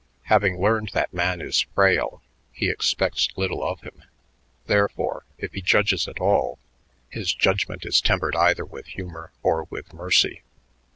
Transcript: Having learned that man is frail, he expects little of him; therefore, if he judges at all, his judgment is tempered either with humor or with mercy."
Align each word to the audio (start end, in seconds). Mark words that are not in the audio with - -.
Having 0.23 0.59
learned 0.59 0.89
that 0.93 1.13
man 1.13 1.39
is 1.41 1.61
frail, 1.75 2.23
he 2.51 2.71
expects 2.71 3.27
little 3.35 3.63
of 3.63 3.81
him; 3.81 4.01
therefore, 4.65 5.25
if 5.37 5.53
he 5.53 5.61
judges 5.61 6.07
at 6.07 6.19
all, 6.19 6.57
his 7.11 7.31
judgment 7.31 7.85
is 7.85 8.01
tempered 8.01 8.35
either 8.35 8.65
with 8.65 8.87
humor 8.87 9.31
or 9.43 9.65
with 9.69 9.93
mercy." 9.93 10.41